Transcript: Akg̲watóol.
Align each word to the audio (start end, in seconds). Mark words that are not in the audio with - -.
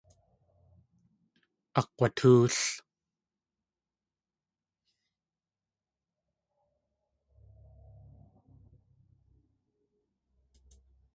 Akg̲watóol. 1.79 2.55